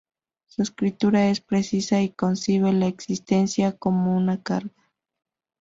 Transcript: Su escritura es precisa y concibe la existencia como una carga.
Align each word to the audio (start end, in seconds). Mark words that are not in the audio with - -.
Su 0.47 0.63
escritura 0.63 1.29
es 1.29 1.41
precisa 1.41 2.01
y 2.01 2.09
concibe 2.09 2.73
la 2.73 2.87
existencia 2.87 3.77
como 3.77 4.17
una 4.17 4.41
carga. 4.41 4.73